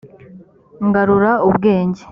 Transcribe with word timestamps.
ngarura 0.87 1.31
ubwenge. 1.47 2.03